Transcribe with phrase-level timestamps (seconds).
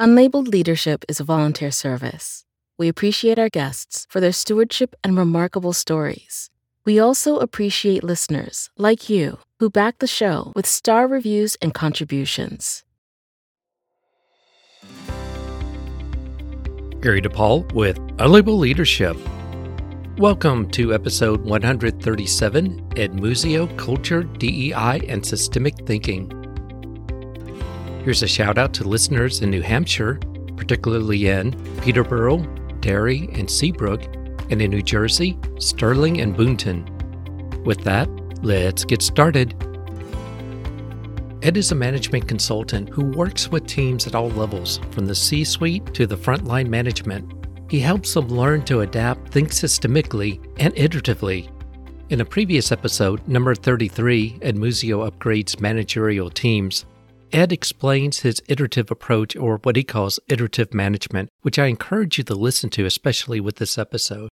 [0.00, 2.44] Unlabeled Leadership is a volunteer service.
[2.76, 6.50] We appreciate our guests for their stewardship and remarkable stories.
[6.84, 12.82] We also appreciate listeners like you who back the show with star reviews and contributions.
[17.00, 19.16] Gary DePaul with Unlabeled Leadership.
[20.18, 26.43] Welcome to episode 137 Ed Muzio Culture, DEI, and Systemic Thinking.
[28.04, 30.20] Here's a shout out to listeners in New Hampshire,
[30.58, 32.42] particularly in Peterborough,
[32.80, 34.04] Derry, and Seabrook,
[34.50, 36.84] and in New Jersey, Sterling and Boonton.
[37.64, 38.10] With that,
[38.44, 39.54] let's get started.
[41.42, 45.42] Ed is a management consultant who works with teams at all levels, from the C
[45.42, 47.32] suite to the frontline management.
[47.70, 51.50] He helps them learn to adapt, think systemically, and iteratively.
[52.10, 56.84] In a previous episode, number 33, Ed Muzio upgrades managerial teams,
[57.34, 62.22] Ed explains his iterative approach, or what he calls iterative management, which I encourage you
[62.22, 64.28] to listen to, especially with this episode.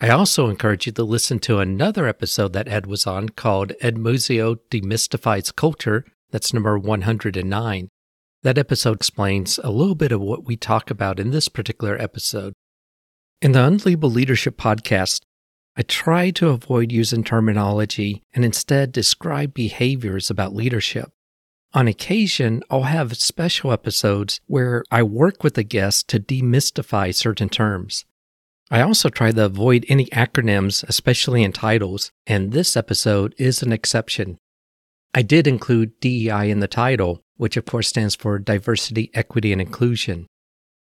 [0.00, 3.96] I also encourage you to listen to another episode that Ed was on called Ed
[3.96, 6.06] Muzio Demystifies Culture.
[6.30, 7.88] That's number 109.
[8.42, 12.54] That episode explains a little bit of what we talk about in this particular episode.
[13.42, 15.20] In the Unlabeled Leadership podcast,
[15.76, 21.12] I try to avoid using terminology and instead describe behaviors about leadership.
[21.72, 27.48] On occasion, I'll have special episodes where I work with a guest to demystify certain
[27.48, 28.04] terms.
[28.72, 33.72] I also try to avoid any acronyms, especially in titles, and this episode is an
[33.72, 34.38] exception.
[35.14, 39.60] I did include DEI in the title, which of course stands for Diversity, Equity, and
[39.60, 40.26] Inclusion.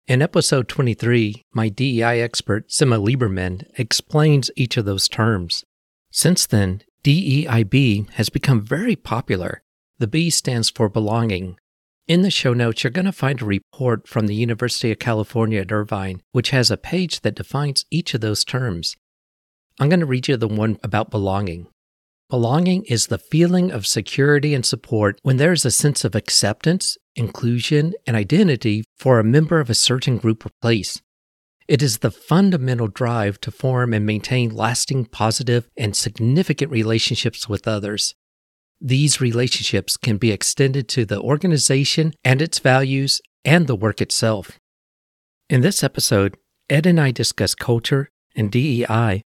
[0.08, 5.64] In episode 23, my DEI expert, Simma Lieberman, explains each of those terms.
[6.12, 9.62] Since then, DEIB has become very popular
[10.00, 11.58] the B stands for belonging.
[12.08, 15.62] In the show notes, you're going to find a report from the University of California
[15.62, 18.96] at Irvine, which has a page that defines each of those terms.
[19.80, 21.68] I'm going to read you the one about belonging.
[22.30, 26.98] Belonging is the feeling of security and support when there is a sense of acceptance,
[27.16, 31.02] inclusion, and identity for a member of a certain group or place.
[31.68, 37.68] It is the fundamental drive to form and maintain lasting, positive, and significant relationships with
[37.68, 38.16] others.
[38.82, 44.58] These relationships can be extended to the organization and its values and the work itself.
[45.50, 46.38] In this episode,
[46.70, 49.24] Ed and I discuss culture and DEI.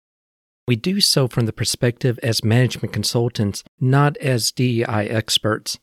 [0.66, 5.78] We do so from the perspective as management consultants, not as DEI experts.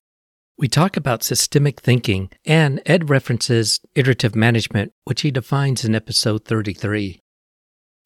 [0.57, 6.46] We talk about systemic thinking, and Ed references iterative management, which he defines in episode
[6.46, 7.22] 33.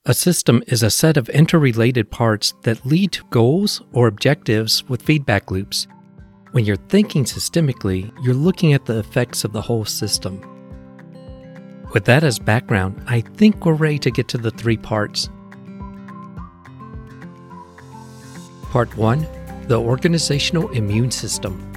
[0.09, 5.01] A system is a set of interrelated parts that lead to goals or objectives with
[5.01, 5.85] feedback loops.
[6.51, 10.39] When you're thinking systemically, you're looking at the effects of the whole system.
[11.93, 15.27] With that as background, I think we're ready to get to the three parts.
[18.69, 19.27] Part 1
[19.67, 21.69] The Organizational Immune System.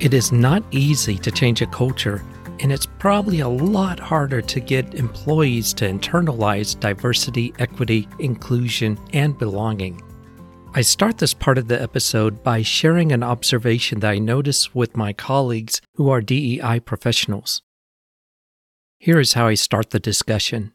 [0.00, 2.24] It is not easy to change a culture
[2.62, 9.36] and it's probably a lot harder to get employees to internalize diversity, equity, inclusion, and
[9.36, 10.00] belonging.
[10.72, 14.96] I start this part of the episode by sharing an observation that I notice with
[14.96, 17.62] my colleagues who are DEI professionals.
[18.98, 20.72] Here is how I start the discussion.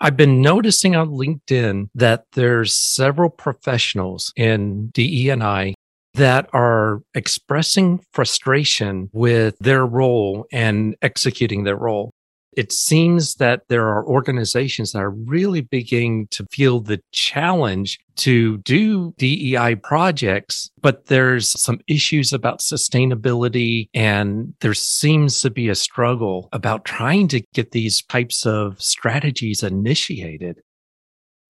[0.00, 5.74] I've been noticing on LinkedIn that there's several professionals in DE&I
[6.14, 12.12] that are expressing frustration with their role and executing their role.
[12.54, 18.58] It seems that there are organizations that are really beginning to feel the challenge to
[18.58, 25.74] do DEI projects, but there's some issues about sustainability and there seems to be a
[25.74, 30.60] struggle about trying to get these types of strategies initiated.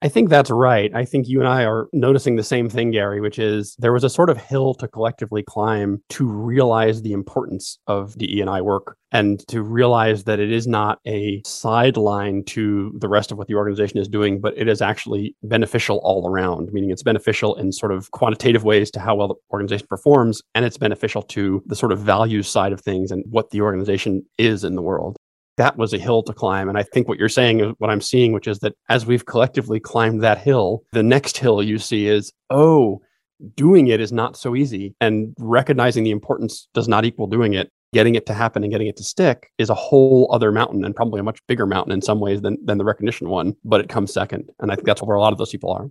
[0.04, 0.92] I think that's right.
[0.92, 4.02] I think you and I are noticing the same thing, Gary, which is there was
[4.02, 8.62] a sort of hill to collectively climb to realize the importance of DE and I
[8.62, 13.46] work and to realize that it is not a sideline to the rest of what
[13.46, 17.70] the organization is doing, but it is actually beneficial all around, meaning it's beneficial in
[17.70, 21.76] sort of quantitative ways to how well the organization performs, and it's beneficial to the
[21.76, 25.16] sort of values side of things and what the organization is in the world
[25.56, 26.68] that was a hill to climb.
[26.68, 29.26] And I think what you're saying is what I'm seeing, which is that as we've
[29.26, 33.00] collectively climbed that hill, the next hill you see is, oh,
[33.54, 34.94] doing it is not so easy.
[35.00, 37.70] And recognizing the importance does not equal doing it.
[37.92, 40.96] Getting it to happen and getting it to stick is a whole other mountain and
[40.96, 43.90] probably a much bigger mountain in some ways than, than the recognition one, but it
[43.90, 44.48] comes second.
[44.60, 45.90] And I think that's where a lot of those people are.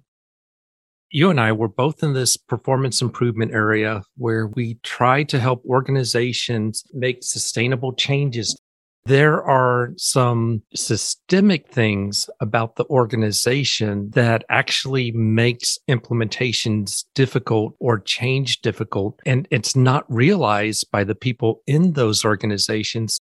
[1.12, 5.64] you and I were both in this performance improvement area where we try to help
[5.66, 8.58] organizations make sustainable changes.
[9.06, 18.62] There are some systemic things about the organization that actually makes implementations difficult or change
[18.62, 19.20] difficult.
[19.26, 23.20] And it's not realized by the people in those organizations.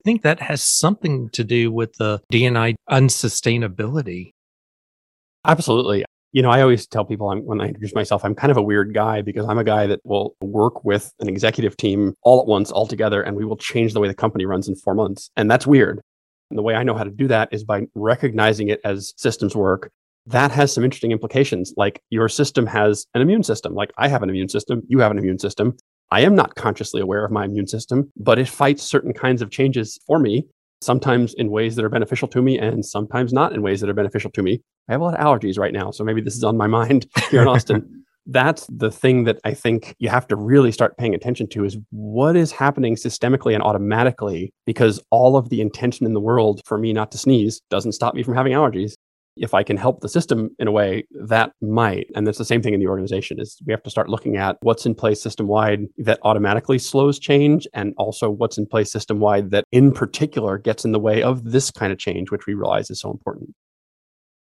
[0.00, 4.30] I think that has something to do with the DNI unsustainability.
[5.44, 8.56] Absolutely you know, I always tell people I'm, when I introduce myself, I'm kind of
[8.56, 12.40] a weird guy because I'm a guy that will work with an executive team all
[12.40, 14.94] at once, all together, and we will change the way the company runs in four
[14.94, 15.30] months.
[15.36, 16.00] And that's weird.
[16.50, 19.56] And the way I know how to do that is by recognizing it as systems
[19.56, 19.90] work.
[20.26, 21.72] That has some interesting implications.
[21.76, 23.74] Like your system has an immune system.
[23.74, 24.82] Like I have an immune system.
[24.86, 25.76] You have an immune system.
[26.10, 29.50] I am not consciously aware of my immune system, but it fights certain kinds of
[29.50, 30.46] changes for me
[30.80, 33.94] sometimes in ways that are beneficial to me and sometimes not in ways that are
[33.94, 34.60] beneficial to me.
[34.88, 37.06] I have a lot of allergies right now, so maybe this is on my mind
[37.30, 38.04] here in Austin.
[38.26, 41.78] That's the thing that I think you have to really start paying attention to is
[41.90, 46.76] what is happening systemically and automatically because all of the intention in the world for
[46.76, 48.94] me not to sneeze doesn't stop me from having allergies
[49.38, 52.06] if I can help the system in a way, that might.
[52.14, 54.56] And that's the same thing in the organization is we have to start looking at
[54.62, 59.20] what's in place system wide that automatically slows change and also what's in place system
[59.20, 62.54] wide that in particular gets in the way of this kind of change, which we
[62.54, 63.54] realize is so important.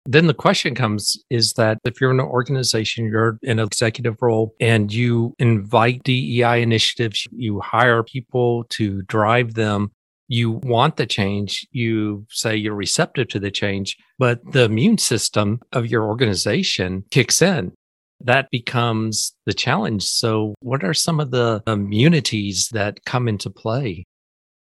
[0.06, 4.20] Then the question comes is that if you're in an organization, you're in an executive
[4.20, 9.92] role and you invite DEI initiatives, you hire people to drive them,
[10.28, 15.60] you want the change, you say you're receptive to the change, but the immune system
[15.72, 17.72] of your organization kicks in.
[18.20, 20.04] That becomes the challenge.
[20.04, 24.06] So, what are some of the immunities that come into play?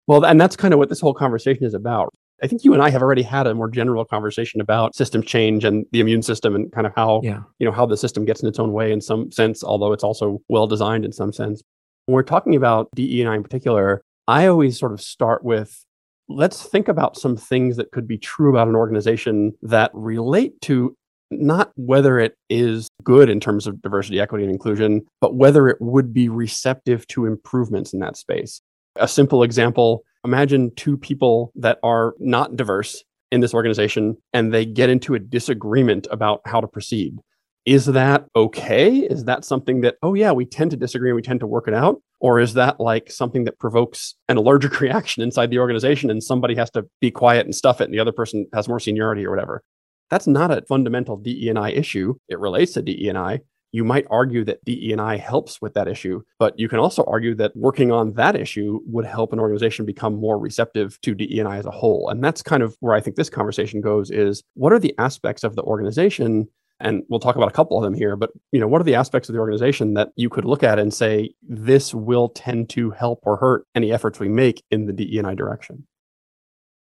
[0.06, 2.12] Well, and that's kind of what this whole conversation is about.
[2.42, 5.64] I think you and I have already had a more general conversation about system change
[5.64, 7.40] and the immune system and kind of how, yeah.
[7.58, 10.04] you know, how the system gets in its own way in some sense, although it's
[10.04, 11.62] also well designed in some sense.
[12.04, 15.84] When we're talking about DE&I in particular, I always sort of start with
[16.28, 20.96] let's think about some things that could be true about an organization that relate to
[21.30, 25.76] not whether it is good in terms of diversity, equity, and inclusion, but whether it
[25.80, 28.60] would be receptive to improvements in that space.
[28.96, 34.64] A simple example imagine two people that are not diverse in this organization and they
[34.64, 37.16] get into a disagreement about how to proceed.
[37.66, 38.98] Is that okay?
[38.98, 41.66] Is that something that, oh, yeah, we tend to disagree and we tend to work
[41.66, 42.00] it out?
[42.20, 46.54] Or is that like something that provokes an allergic reaction inside the organization and somebody
[46.54, 49.30] has to be quiet and stuff it and the other person has more seniority or
[49.30, 49.64] whatever?
[50.10, 52.14] That's not a fundamental DE&I issue.
[52.28, 53.40] It relates to DE&I.
[53.72, 57.54] You might argue that DE&I helps with that issue, but you can also argue that
[57.56, 61.72] working on that issue would help an organization become more receptive to DE&I as a
[61.72, 62.08] whole.
[62.08, 65.42] And that's kind of where I think this conversation goes is what are the aspects
[65.42, 66.46] of the organization
[66.80, 68.94] and we'll talk about a couple of them here but you know what are the
[68.94, 72.90] aspects of the organization that you could look at and say this will tend to
[72.90, 75.86] help or hurt any efforts we make in the DE&I direction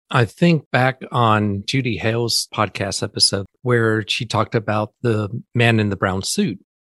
[0.09, 5.89] I think back on Judy Hale's podcast episode where she talked about the man in
[5.89, 6.59] the brown suit.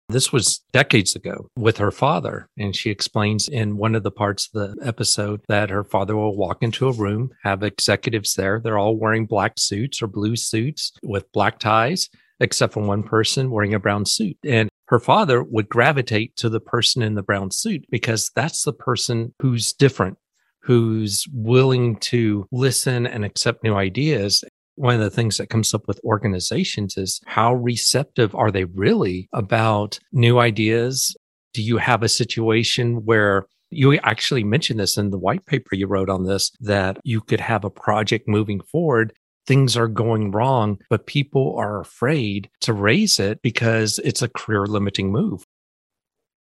[0.10, 2.48] This was decades ago with her father.
[2.57, 6.36] And she explains in one of the parts of the episode that her father will
[6.36, 8.60] walk into a room, have executives there.
[8.60, 13.51] They're all wearing black suits or blue suits with black ties except for one person
[13.51, 14.38] wearing a brown suit.
[14.44, 18.74] And her father would gravitate to the person in the brown suit because that's the
[18.74, 20.18] person who's different,
[20.62, 24.43] who's willing to listen and accept new ideas.
[24.75, 29.29] One of the things that comes up with organizations is how receptive are they really
[29.34, 31.15] about new ideas?
[31.53, 35.88] Do you have a situation where you actually mentioned this in the white paper you
[35.88, 39.13] wrote on this that you could have a project moving forward
[39.45, 44.65] things are going wrong, but people are afraid to raise it because it's a career
[44.65, 45.45] limiting move.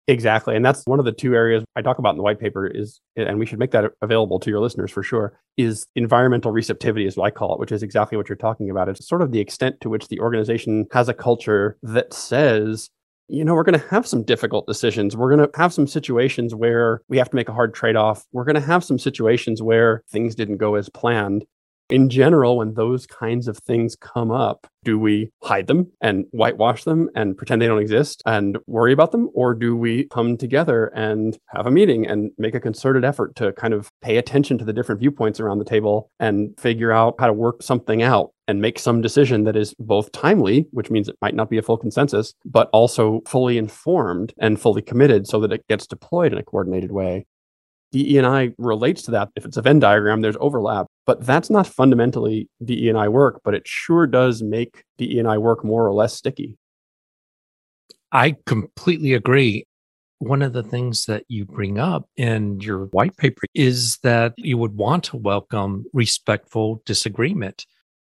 [0.08, 0.54] Exactly.
[0.54, 3.00] And that's one of the two areas I talk about in the white paper is,
[3.16, 7.16] and we should make that available to your listeners for sure, is environmental receptivity is
[7.16, 8.88] what I call it, which is exactly what you're talking about.
[8.88, 12.88] It's sort of the extent to which the organization has a culture that says,
[13.26, 15.16] you know, we're going to have some difficult decisions.
[15.16, 18.24] We're going to have some situations where we have to make a hard trade off.
[18.30, 21.44] We're going to have some situations where things didn't go as planned
[21.88, 26.85] in general, when those kinds of things come up, do we hide them and whitewash
[26.85, 29.28] them and pretend they don't exist and worry about them?
[29.35, 33.52] Or do we come together and have a meeting and make a concerted effort to
[33.52, 37.26] kind of pay attention to the different viewpoints around the table and figure out how
[37.26, 41.16] to work something out and make some decision that is both timely, which means it
[41.21, 45.52] might not be a full consensus, but also fully informed and fully committed so that
[45.52, 47.26] it gets deployed in a coordinated way?
[47.93, 49.28] DE&I relates to that.
[49.37, 53.66] If it's a Venn diagram, there's overlap, but that's not fundamentally DE&I work, but it
[53.66, 56.57] sure does make DE&I work more or less sticky.
[58.12, 59.66] I completely agree.
[60.19, 64.57] One of the things that you bring up in your white paper is that you
[64.57, 67.66] would want to welcome respectful disagreement.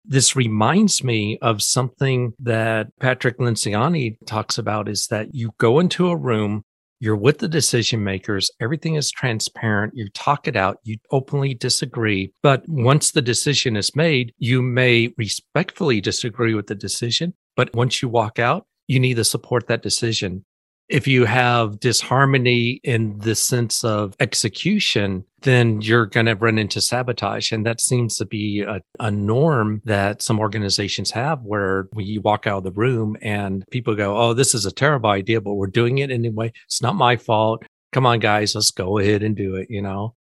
[0.04, 6.10] This reminds me of something that Patrick Lencioni talks about is that you go into
[6.10, 6.64] a room,
[7.02, 12.32] you're with the decision makers, everything is transparent, you talk it out, you openly disagree.
[12.44, 17.34] But once the decision is made, you may respectfully disagree with the decision.
[17.56, 20.46] But once you walk out, you need to support that decision
[20.92, 26.82] if you have disharmony in the sense of execution, then you're going to run into
[26.82, 27.54] sabotage.
[27.54, 32.46] And that seems to be a, a, norm that some organizations have where you walk
[32.46, 35.68] out of the room and people go, Oh, this is a terrible idea, but we're
[35.68, 36.52] doing it anyway.
[36.66, 37.64] It's not my fault.
[37.94, 40.14] Come on, guys, let's go ahead and do it, you know?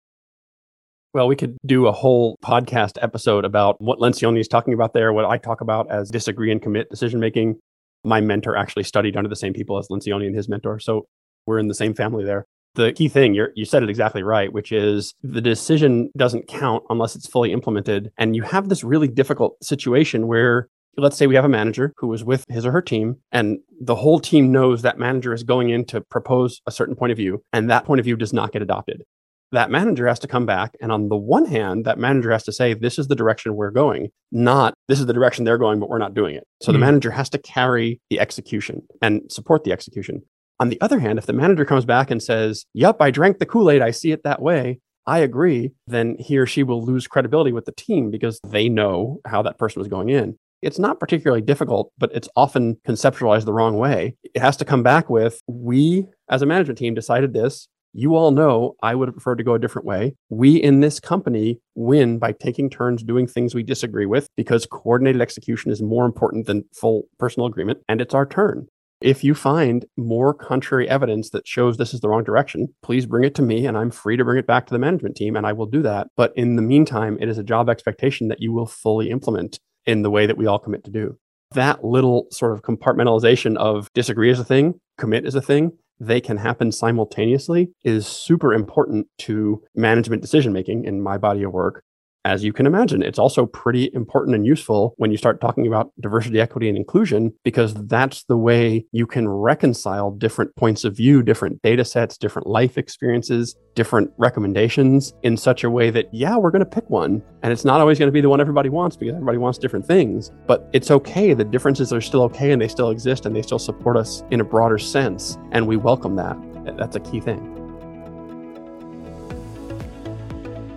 [1.13, 5.11] Well, we could do a whole podcast episode about what Lencioni is talking about there,
[5.11, 7.59] what I talk about as disagree and commit decision making
[8.03, 10.79] my mentor actually studied under the same people as Lencioni and his mentor.
[10.79, 11.07] So
[11.45, 12.45] we're in the same family there.
[12.75, 17.15] The key thing, you said it exactly right, which is the decision doesn't count unless
[17.15, 18.11] it's fully implemented.
[18.17, 22.07] And you have this really difficult situation where let's say we have a manager who
[22.07, 25.69] was with his or her team and the whole team knows that manager is going
[25.69, 28.51] in to propose a certain point of view and that point of view does not
[28.51, 29.03] get adopted
[29.51, 30.75] that manager has to come back.
[30.81, 33.71] And on the one hand, that manager has to say, this is the direction we're
[33.71, 36.45] going, not this is the direction they're going, but we're not doing it.
[36.61, 36.73] So mm-hmm.
[36.73, 36.91] the hmm.
[36.91, 40.21] manager has to carry the execution and support the execution.
[40.59, 43.45] On the other hand, if the manager comes back and says, Yep, I drank the
[43.45, 47.07] Kool Aid, I see it that way, I agree, then he or she will lose
[47.07, 50.37] credibility with the team because they know how that person was going in.
[50.61, 54.17] It's not particularly difficult, but it's often conceptualized the wrong way.
[54.35, 58.31] It has to come back with, We as a management team decided this you all
[58.31, 60.15] know I would have preferred to go a different way.
[60.29, 65.21] We in this company win by taking turns doing things we disagree with because coordinated
[65.21, 68.67] execution is more important than full personal agreement, and it's our turn.
[69.01, 73.23] If you find more contrary evidence that shows this is the wrong direction, please bring
[73.23, 75.47] it to me and I'm free to bring it back to the management team and
[75.47, 76.07] I will do that.
[76.17, 80.01] But in the meantime, it is a job expectation that you will fully implement in
[80.01, 81.17] the way that we all commit to do.
[81.55, 86.21] That little sort of compartmentalization of disagree is a thing, commit is a thing, they
[86.21, 91.83] can happen simultaneously is super important to management decision making in my body of work
[92.29, 95.91] as you can imagine, it's also pretty important and useful when you start talking about
[95.99, 101.23] diversity, equity, and inclusion, because that's the way you can reconcile different points of view,
[101.23, 106.51] different data sets, different life experiences, different recommendations in such a way that, yeah, we're
[106.51, 107.23] going to pick one.
[107.41, 109.87] And it's not always going to be the one everybody wants because everybody wants different
[109.87, 110.31] things.
[110.45, 111.33] But it's okay.
[111.33, 114.39] The differences are still okay and they still exist and they still support us in
[114.39, 115.35] a broader sense.
[115.51, 116.37] And we welcome that.
[116.77, 117.55] That's a key thing.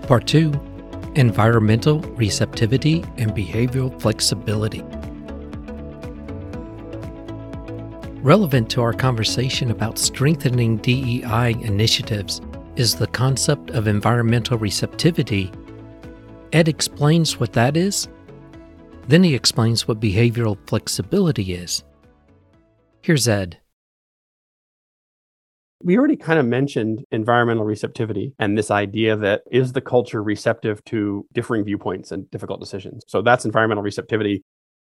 [0.06, 0.52] Part two
[1.14, 4.82] environmental receptivity, and behavioral flexibility.
[8.22, 12.40] Relevant to our conversation about strengthening DEI initiatives
[12.76, 15.50] is the concept of environmental receptivity.
[16.52, 18.08] Ed explains what that is.
[19.08, 21.82] Then he explains what behavioral flexibility is.
[23.02, 23.58] Here's Ed
[25.84, 30.84] we already kind of mentioned environmental receptivity and this idea that is the culture receptive
[30.84, 33.02] to differing viewpoints and difficult decisions.
[33.08, 34.42] So that's environmental receptivity.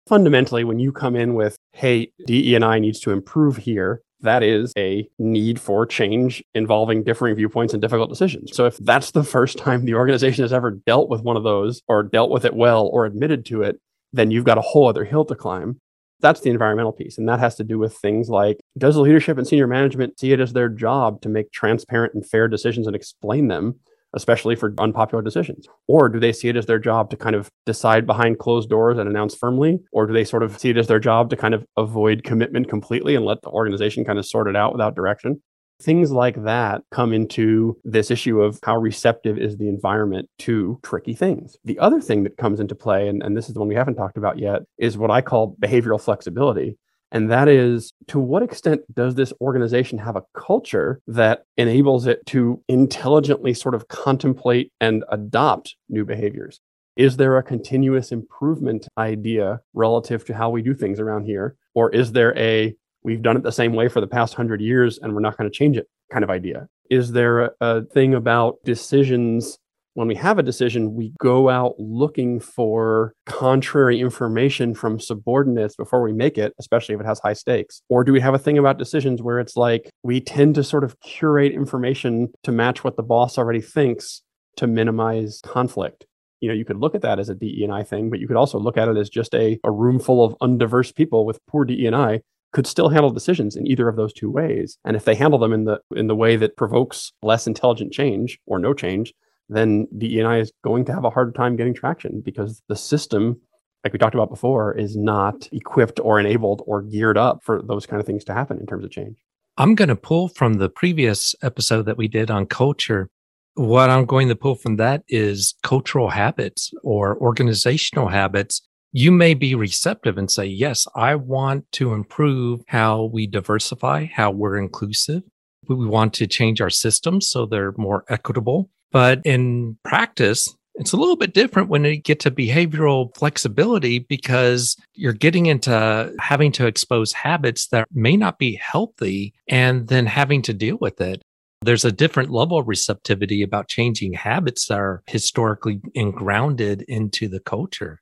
[0.08, 5.08] Fundamentally, when you come in with, hey, DE&I needs to improve here, that is a
[5.18, 8.56] need for change involving differing viewpoints and difficult decisions.
[8.56, 11.82] So if that's the first time the organization has ever dealt with one of those
[11.88, 13.78] or dealt with it well or admitted to it,
[14.12, 15.80] then you've got a whole other hill to climb
[16.20, 17.18] that's the environmental piece.
[17.18, 20.32] And that has to do with things like does the leadership and senior management see
[20.32, 23.76] it as their job to make transparent and fair decisions and explain them,
[24.14, 25.66] especially for unpopular decisions?
[25.86, 28.98] Or do they see it as their job to kind of decide behind closed doors
[28.98, 29.78] and announce firmly?
[29.92, 32.68] Or do they sort of see it as their job to kind of avoid commitment
[32.68, 35.40] completely and let the organization kind of sort it out without direction?
[35.80, 41.14] Things like that come into this issue of how receptive is the environment to tricky
[41.14, 41.56] things.
[41.64, 43.94] The other thing that comes into play, and, and this is the one we haven't
[43.94, 46.76] talked about yet, is what I call behavioral flexibility.
[47.10, 52.26] And that is to what extent does this organization have a culture that enables it
[52.26, 56.60] to intelligently sort of contemplate and adopt new behaviors?
[56.96, 61.56] Is there a continuous improvement idea relative to how we do things around here?
[61.74, 62.74] Or is there a
[63.08, 65.50] we've done it the same way for the past hundred years and we're not going
[65.50, 66.68] to change it kind of idea?
[66.90, 69.58] Is there a, a thing about decisions?
[69.94, 76.02] When we have a decision, we go out looking for contrary information from subordinates before
[76.02, 77.80] we make it, especially if it has high stakes.
[77.88, 80.84] Or do we have a thing about decisions where it's like we tend to sort
[80.84, 84.22] of curate information to match what the boss already thinks
[84.56, 86.04] to minimize conflict?
[86.40, 88.60] you know you could look at that as a DE&I thing, but you could also
[88.60, 92.20] look at it as just a, a room full of undiverse people with poor DE&I
[92.52, 94.78] could still handle decisions in either of those two ways.
[94.84, 98.38] And if they handle them in the in the way that provokes less intelligent change
[98.46, 99.12] or no change,
[99.48, 103.40] then DEI is going to have a hard time getting traction because the system,
[103.84, 107.86] like we talked about before, is not equipped or enabled or geared up for those
[107.86, 109.16] kind of things to happen in terms of change.
[109.56, 113.10] I'm going to pull from the previous episode that we did on culture.
[113.54, 118.62] What I'm going to pull from that is cultural habits or organizational habits.
[118.92, 124.30] You may be receptive and say, Yes, I want to improve how we diversify, how
[124.30, 125.22] we're inclusive.
[125.68, 128.70] We want to change our systems so they're more equitable.
[128.90, 134.76] But in practice, it's a little bit different when you get to behavioral flexibility because
[134.94, 140.40] you're getting into having to expose habits that may not be healthy and then having
[140.42, 141.20] to deal with it.
[141.62, 147.40] There's a different level of receptivity about changing habits that are historically engrounded into the
[147.40, 148.00] culture.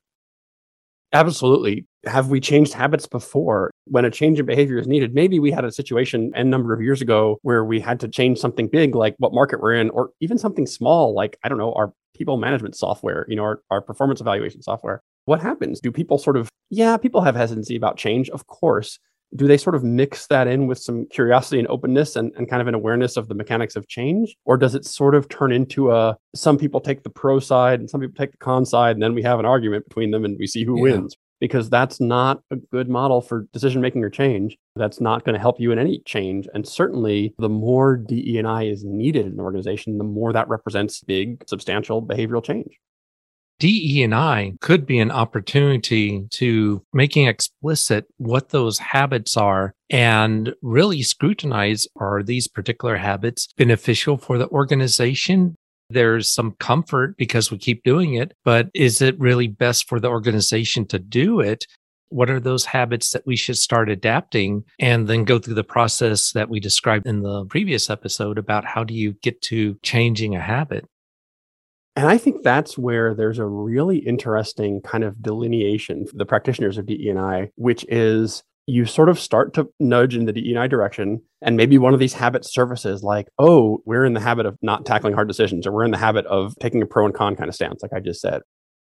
[1.13, 1.85] Absolutely.
[2.05, 3.71] Have we changed habits before?
[3.85, 6.81] When a change in behavior is needed, maybe we had a situation a number of
[6.81, 10.09] years ago where we had to change something big, like what market we're in, or
[10.19, 13.81] even something small, like, I don't know, our people management software, you know, our, our
[13.81, 15.01] performance evaluation software.
[15.25, 15.79] What happens?
[15.79, 18.99] Do people sort of, yeah, people have hesitancy about change, of course.
[19.35, 22.61] Do they sort of mix that in with some curiosity and openness and, and kind
[22.61, 24.35] of an awareness of the mechanics of change?
[24.45, 27.89] Or does it sort of turn into a some people take the pro side and
[27.89, 30.37] some people take the con side, and then we have an argument between them and
[30.39, 30.93] we see who yeah.
[30.93, 31.15] wins?
[31.39, 34.57] because that's not a good model for decision making or change.
[34.75, 36.47] That's not going to help you in any change.
[36.53, 40.49] And certainly, the more DE and I is needed in an organization, the more that
[40.49, 42.79] represents big, substantial behavioral change.
[43.59, 50.53] DE and I could be an opportunity to making explicit what those habits are and
[50.61, 55.55] really scrutinize are these particular habits beneficial for the organization
[55.89, 60.09] there's some comfort because we keep doing it, but is it really best for the
[60.09, 61.65] organization to do it?
[62.09, 66.31] What are those habits that we should start adapting and then go through the process
[66.31, 70.41] that we described in the previous episode about how do you get to changing a
[70.41, 70.85] habit?
[71.97, 76.77] And I think that's where there's a really interesting kind of delineation for the practitioners
[76.77, 81.23] of DE&I, which is you sort of start to nudge in the DEI direction.
[81.41, 84.85] And maybe one of these habit services, like, oh, we're in the habit of not
[84.85, 87.49] tackling hard decisions, or we're in the habit of taking a pro and con kind
[87.49, 88.43] of stance, like I just said.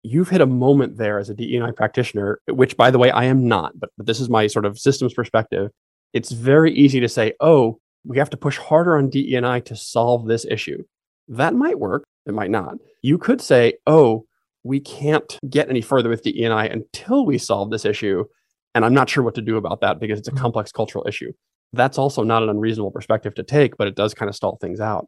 [0.02, 3.48] You've hit a moment there as a DEI practitioner, which, by the way, I am
[3.48, 5.70] not, but, but this is my sort of systems perspective.
[6.14, 10.26] It's very easy to say, oh, we have to push harder on DEI to solve
[10.26, 10.82] this issue.
[11.28, 12.04] That might work.
[12.26, 12.76] It might not.
[13.02, 14.26] You could say, oh,
[14.64, 18.26] we can't get any further with DEI until we solve this issue.
[18.74, 20.42] And I'm not sure what to do about that because it's a mm-hmm.
[20.42, 21.32] complex cultural issue.
[21.72, 24.80] That's also not an unreasonable perspective to take, but it does kind of stall things
[24.80, 25.08] out.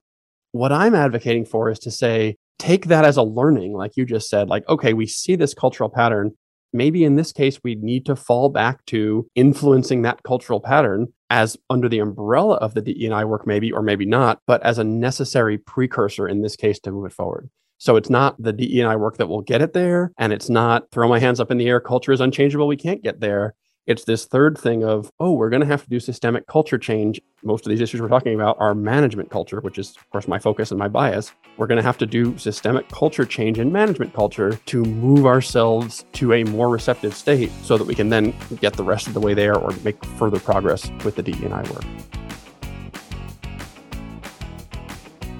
[0.51, 4.29] What I'm advocating for is to say, take that as a learning, like you just
[4.29, 6.31] said, like, okay, we see this cultural pattern.
[6.73, 11.57] Maybe in this case, we need to fall back to influencing that cultural pattern as
[11.69, 15.57] under the umbrella of the DEI work, maybe, or maybe not, but as a necessary
[15.57, 17.49] precursor in this case to move it forward.
[17.77, 20.11] So it's not the DE and I work that will get it there.
[20.17, 23.03] And it's not throw my hands up in the air, culture is unchangeable, we can't
[23.03, 23.55] get there.
[23.87, 27.21] It's this third thing of, oh, we're going to have to do systemic culture change.
[27.41, 30.37] Most of these issues we're talking about are management culture, which is, of course, my
[30.37, 31.31] focus and my bias.
[31.55, 36.03] We're going to have to do systemic culture change in management culture to move ourselves
[36.11, 39.21] to a more receptive state so that we can then get the rest of the
[39.21, 41.85] way there or make further progress with the DE and I work.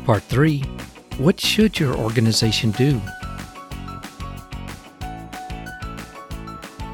[0.06, 0.64] Part three
[1.18, 3.02] what should your organization do?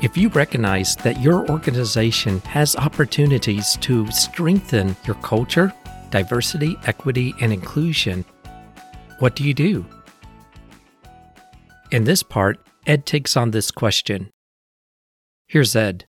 [0.04, 5.72] If you recognize that your organization has opportunities to strengthen your culture,
[6.10, 8.26] diversity, equity, and inclusion,
[9.20, 9.86] what do you do?
[11.90, 14.30] In this part, Ed takes on this question.
[15.48, 16.04] Here's Ed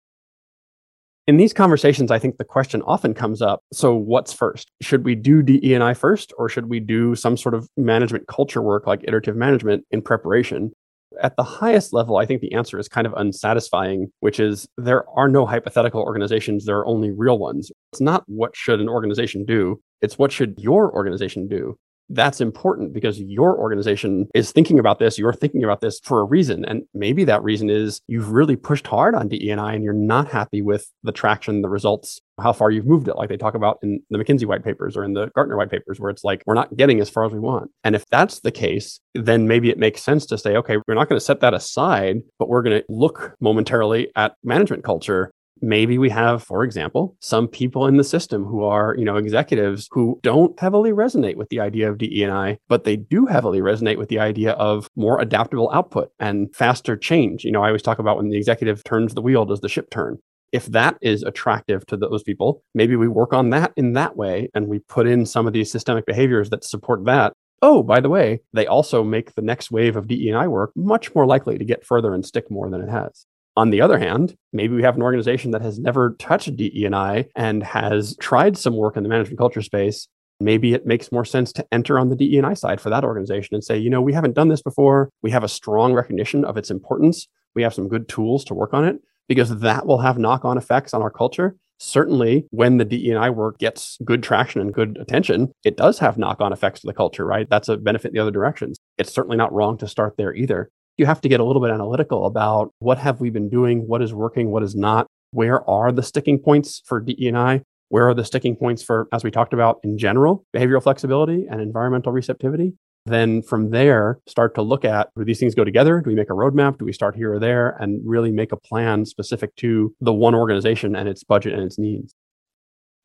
[1.26, 3.62] in these conversations, I think the question often comes up.
[3.72, 4.70] So, what's first?
[4.82, 8.88] Should we do DEI first, or should we do some sort of management culture work
[8.88, 10.74] like iterative management in preparation?
[11.22, 15.08] At the highest level, I think the answer is kind of unsatisfying, which is there
[15.10, 17.72] are no hypothetical organizations, there are only real ones.
[17.92, 21.78] It's not what should an organization do, it's what should your organization do
[22.14, 25.18] that's important because your organization is thinking about this.
[25.18, 26.66] You're thinking about this for a reason.
[26.66, 30.62] And maybe that reason is you've really pushed hard on DEI and you're not happy
[30.62, 34.02] with the traction, the results, how far you've moved it, like they talk about in
[34.10, 36.76] the McKinsey white papers or in the Gartner white papers, where it's like, we're not
[36.76, 37.70] getting as far as we want.
[37.84, 41.10] And if that's the case, then maybe it makes sense to say, okay, we're not
[41.10, 45.32] going to set that aside, but we're going to look momentarily at management culture
[45.64, 49.88] maybe we have for example some people in the system who are you know executives
[49.92, 54.10] who don't heavily resonate with the idea of DE&I but they do heavily resonate with
[54.10, 58.18] the idea of more adaptable output and faster change you know I always talk about
[58.18, 60.20] when the executive turns the wheel does the ship turn
[60.52, 64.50] If that is attractive to those people, maybe we work on that in that way
[64.54, 67.34] and we put in some of these systemic behaviors that support that.
[67.62, 71.26] Oh, by the way, they also make the next wave of DE&I work much more
[71.26, 73.26] likely to get further and stick more than it has.
[73.56, 77.64] On the other hand, maybe we have an organization that has never touched DE&I and
[77.64, 80.08] has tried some work in the management culture space.
[80.40, 83.64] Maybe it makes more sense to enter on the DE&I side for that organization and
[83.64, 85.10] say, you know, we haven't done this before.
[85.22, 87.28] We have a strong recognition of its importance.
[87.54, 90.58] We have some good tools to work on it because that will have knock on
[90.58, 91.56] effects on our culture.
[91.80, 96.42] Certainly, when the DE&I work gets good traction and good attention, it does have knock
[96.42, 97.48] on effects to the culture, right?
[97.50, 98.78] That's a benefit in the other directions.
[98.98, 100.72] It's certainly not wrong to start there either.
[100.98, 104.02] You have to get a little bit analytical about what have we been doing, what
[104.02, 108.24] is working, what is not, where are the sticking points for DE&I, where are the
[108.26, 112.74] sticking points for, as we talked about in general, behavioral flexibility and environmental receptivity.
[113.06, 116.00] Then from there start to look at do these things go together?
[116.00, 116.78] Do we make a roadmap?
[116.78, 120.36] Do we start here or there and really make a plan specific to the one
[120.36, 122.16] organization and its budget and its needs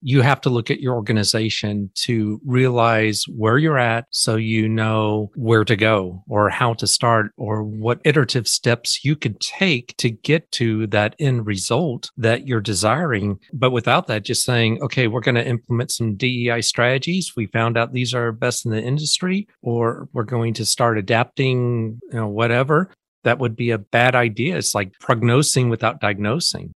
[0.00, 5.30] you have to look at your organization to realize where you're at so you know
[5.34, 10.10] where to go or how to start or what iterative steps you could take to
[10.10, 13.38] get to that end result that you're desiring.
[13.52, 17.32] But without that, just saying, okay, we're going to implement some DEI strategies.
[17.36, 22.00] We found out these are best in the industry, or we're going to start adapting,
[22.10, 22.90] you know, whatever.
[23.24, 24.56] That would be a bad idea.
[24.56, 26.72] It's like prognosing without diagnosing.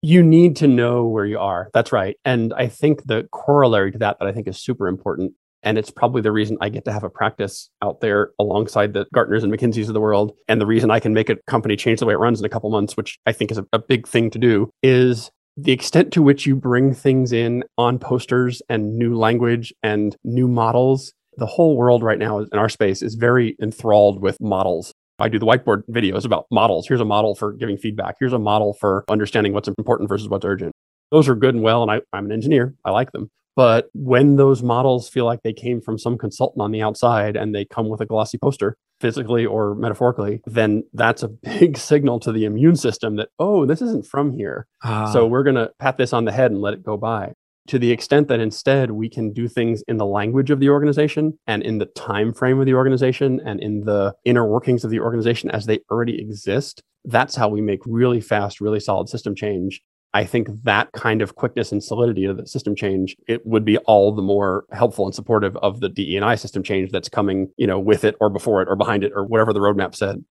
[0.00, 1.70] You need to know where you are.
[1.74, 2.16] That's right.
[2.24, 5.32] And I think the corollary to that, that I think is super important,
[5.62, 9.06] and it's probably the reason I get to have a practice out there alongside the
[9.14, 10.32] Gartners and McKinseys of the world.
[10.46, 12.48] And the reason I can make a company change the way it runs in a
[12.48, 16.12] couple months, which I think is a, a big thing to do, is the extent
[16.12, 21.12] to which you bring things in on posters and new language and new models.
[21.36, 25.38] The whole world right now in our space is very enthralled with models I do
[25.38, 26.86] the whiteboard videos about models.
[26.86, 28.16] Here's a model for giving feedback.
[28.20, 30.72] Here's a model for understanding what's important versus what's urgent.
[31.10, 31.82] Those are good and well.
[31.82, 33.30] And I, I'm an engineer, I like them.
[33.56, 37.52] But when those models feel like they came from some consultant on the outside and
[37.52, 42.32] they come with a glossy poster, physically or metaphorically, then that's a big signal to
[42.32, 44.66] the immune system that, oh, this isn't from here.
[44.82, 45.10] Ah.
[45.12, 47.32] So we're going to pat this on the head and let it go by
[47.68, 51.38] to the extent that instead we can do things in the language of the organization
[51.46, 55.00] and in the time frame of the organization and in the inner workings of the
[55.00, 59.80] organization as they already exist that's how we make really fast really solid system change
[60.14, 63.78] i think that kind of quickness and solidity of the system change it would be
[63.78, 67.78] all the more helpful and supportive of the DE&I system change that's coming you know
[67.78, 70.24] with it or before it or behind it or whatever the roadmap said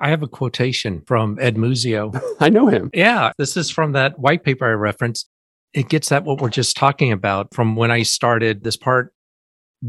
[0.00, 2.16] I have a quotation from Ed Muzio.
[2.40, 2.88] I know him.
[2.94, 5.28] Yeah, this is from that white paper I referenced
[5.74, 9.12] it gets at what we're just talking about from when I started this part.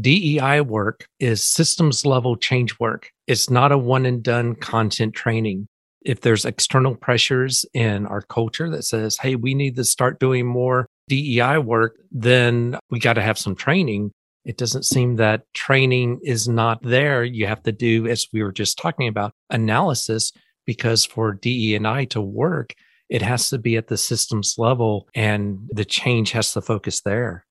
[0.00, 3.10] DEI work is systems level change work.
[3.26, 5.66] It's not a one and done content training.
[6.02, 10.46] If there's external pressures in our culture that says, hey, we need to start doing
[10.46, 14.12] more DEI work, then we got to have some training.
[14.44, 17.24] It doesn't seem that training is not there.
[17.24, 20.32] You have to do, as we were just talking about, analysis
[20.66, 22.74] because for DE and I to work,
[23.10, 27.44] it has to be at the systems level and the change has to focus there.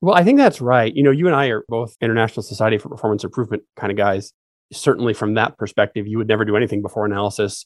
[0.00, 0.94] Well, I think that's right.
[0.94, 4.32] You know, you and I are both International Society for Performance Improvement kind of guys.
[4.72, 7.64] Certainly, from that perspective, you would never do anything before analysis.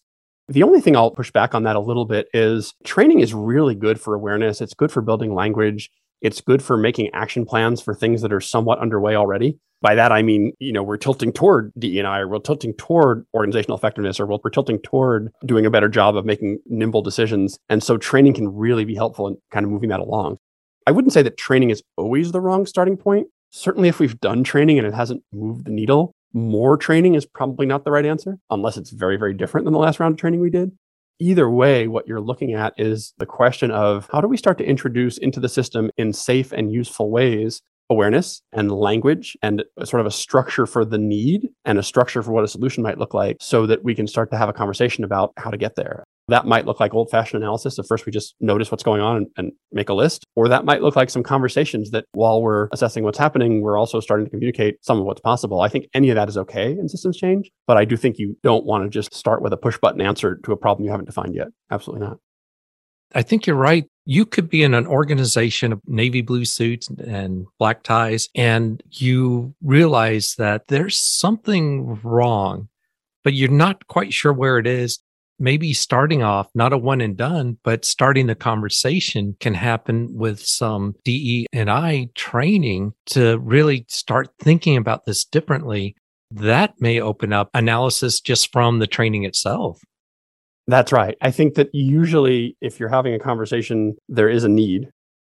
[0.49, 3.75] The only thing I'll push back on that a little bit is training is really
[3.75, 4.61] good for awareness.
[4.61, 5.91] It's good for building language.
[6.23, 9.59] It's good for making action plans for things that are somewhat underway already.
[9.81, 13.77] By that, I mean, you know, we're tilting toward DE&I or we're tilting toward organizational
[13.77, 17.59] effectiveness or we're tilting toward doing a better job of making nimble decisions.
[17.69, 20.39] And so training can really be helpful in kind of moving that along.
[20.87, 23.27] I wouldn't say that training is always the wrong starting point.
[23.51, 27.67] Certainly, if we've done training and it hasn't moved the needle, more training is probably
[27.67, 30.41] not the right answer, unless it's very, very different than the last round of training
[30.41, 30.73] we did
[31.19, 34.65] either way, what you're looking at is the question of how do we start to
[34.65, 40.07] introduce into the system in safe and useful ways awareness and language and sort of
[40.07, 43.37] a structure for the need and a structure for what a solution might look like
[43.41, 46.05] so that we can start to have a conversation about how to get there.
[46.29, 47.79] That might look like old fashioned analysis.
[47.79, 50.27] At first, we just notice what's going on and, and, make a list.
[50.37, 54.01] Or that might look like some conversations that while we're assessing what's happening, we're also
[54.01, 55.63] starting to communicate some of what's possible.
[55.63, 58.37] I think any of that is okay in systems change, but I do think you
[58.43, 61.07] don't want to just start with a push button answer to a problem you haven't
[61.07, 61.49] defined yet.
[61.71, 62.19] Absolutely not.
[63.15, 63.87] I think you're right.
[64.05, 69.55] You could be in an organization of navy blue suits and black ties, and you
[69.63, 72.69] realize that there's something wrong,
[73.25, 74.99] but you're not quite sure where it is
[75.43, 80.41] maybe starting off not a one and done but starting the conversation can happen with
[80.41, 85.95] some de and i training to really start thinking about this differently
[86.31, 89.83] that may open up analysis just from the training itself
[90.69, 91.17] That's right.
[91.21, 94.89] I think that usually, if you're having a conversation, there is a need.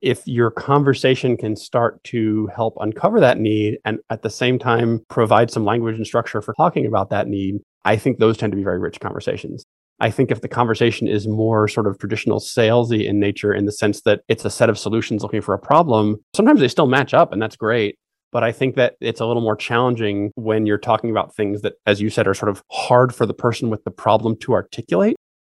[0.03, 5.01] If your conversation can start to help uncover that need and at the same time
[5.09, 8.57] provide some language and structure for talking about that need, I think those tend to
[8.57, 9.65] be very rich conversations.
[10.01, 13.73] I think if the conversation is more sort of traditional salesy in nature, in the
[13.73, 17.15] sense that it's a set of solutions looking for a problem, sometimes they still match
[17.15, 17.97] up and that's great.
[18.33, 21.75] But I think that it's a little more challenging when you're talking about things that,
[21.87, 25.15] as you said, are sort of hard for the person with the problem to articulate.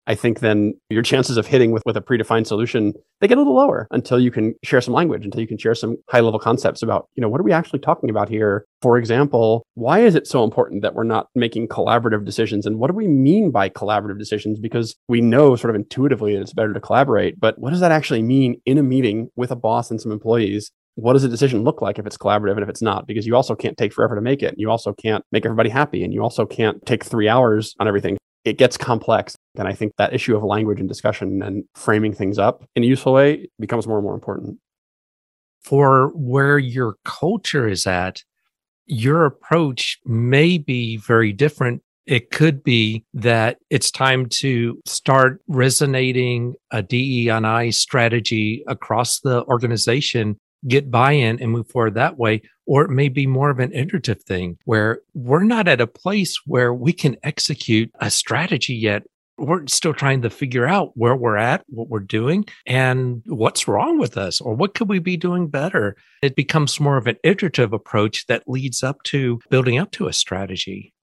[0.10, 3.41] I think then your chances of hitting with, with a predefined solution, they get a
[3.41, 6.39] little lower until you can share some language, until you can share some high level
[6.39, 8.65] concepts about, you know, what are we actually talking about here?
[8.82, 12.65] For example, why is it so important that we're not making collaborative decisions?
[12.65, 14.58] And what do we mean by collaborative decisions?
[14.60, 17.91] Because we know sort of intuitively that it's better to collaborate, but what does that
[17.91, 20.72] actually mean in a meeting with a boss and some employees?
[20.95, 23.08] what does a decision look like if it's collaborative and if it's not?
[23.08, 24.56] Because you also can't take forever to make it.
[24.58, 26.04] You also can't make everybody happy.
[26.04, 28.17] And you also can't take three hours on everything.
[28.43, 29.38] It gets complex.
[29.57, 32.88] And I think that issue of language and discussion and framing things up in a
[32.88, 34.59] useful way becomes more and more important.
[35.62, 38.23] For where your culture is at,
[38.85, 46.55] your approach may be very different it could be that it's time to start resonating
[46.71, 50.35] a DE&I strategy across the organization
[50.67, 52.41] get buy in and move forward that way.
[52.65, 56.39] Or it may be more of an iterative thing where we're not at a place
[56.47, 59.03] where we can execute a strategy yet.
[59.39, 63.97] We're still trying to figure out where we're at, what we're doing, and what's wrong
[63.97, 65.95] with us, or what could we be doing better.
[66.21, 70.13] It becomes more of an iterative approach that leads up to building up to a
[70.13, 70.93] strategy.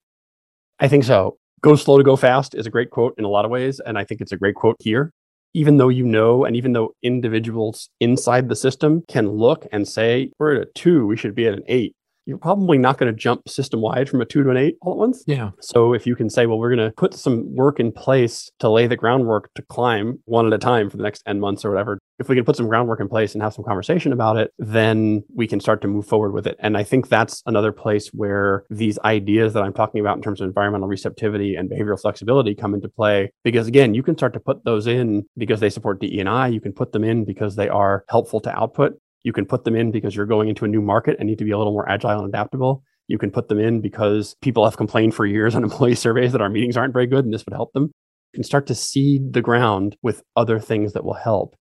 [0.78, 1.38] I think so.
[1.62, 3.80] Go slow to go fast is a great quote in a lot of ways.
[3.80, 5.10] And I think it's a great quote here
[5.56, 10.30] even though you know, and even though individuals inside the system can look and say,
[10.38, 13.18] we're at a two, we should be at an eight you're probably not going to
[13.18, 15.24] jump system wide from a two to an eight all at once.
[15.26, 15.50] Yeah.
[15.60, 18.68] So if you can say, well, we're going to put some work in place to
[18.68, 21.70] lay the groundwork to climb one at a time for the next N months or
[21.70, 24.50] whatever, if we can put some groundwork in place and have some conversation about it,
[24.58, 26.56] then we can start to move forward with it.
[26.60, 30.40] And I think that's another place where these ideas that I'm talking about in terms
[30.40, 33.30] of environmental receptivity and behavioral flexibility come into play.
[33.44, 36.48] Because again, you can start to put those in because they support DE&I.
[36.48, 38.98] You can put them in because they are helpful to output.
[39.26, 41.44] You can put them in because you're going into a new market and need to
[41.44, 42.84] be a little more agile and adaptable.
[43.08, 46.40] You can put them in because people have complained for years on employee surveys that
[46.40, 47.90] our meetings aren't very good and this would help them.
[48.32, 51.56] You can start to seed the ground with other things that will help.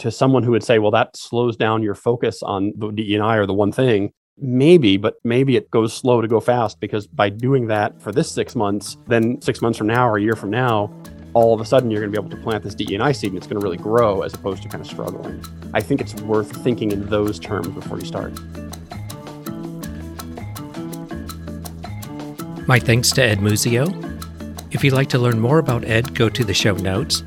[0.00, 3.46] To someone who would say, well, that slows down your focus on the DE&I or
[3.46, 7.68] the one thing, maybe, but maybe it goes slow to go fast because by doing
[7.68, 10.94] that for this six months, then six months from now or a year from now,
[11.36, 13.36] all of a sudden you're going to be able to plant this DE&I seed and
[13.36, 15.44] it's going to really grow as opposed to kind of struggling.
[15.74, 18.32] I think it's worth thinking in those terms before you start.
[22.66, 23.84] My thanks to Ed Muzio.
[24.70, 27.20] If you'd like to learn more about Ed, go to the show notes.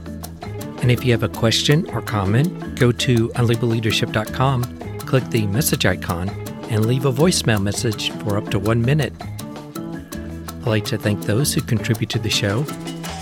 [0.81, 6.29] And if you have a question or comment, go to unlabelleadership.com, click the message icon,
[6.71, 9.13] and leave a voicemail message for up to one minute.
[9.21, 12.65] I'd like to thank those who contribute to the show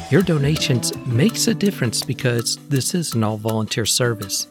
[0.10, 4.48] your donations makes a difference because this is an all volunteer service.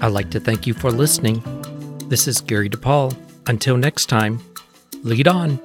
[0.00, 1.42] I'd like to thank you for listening.
[2.08, 3.16] This is Gary DePaul.
[3.48, 4.40] Until next time,
[5.02, 5.60] lead on.